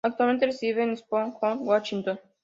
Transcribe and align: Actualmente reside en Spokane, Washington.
Actualmente 0.03 0.47
reside 0.47 0.81
en 0.81 0.93
Spokane, 0.97 1.57
Washington. 1.61 2.19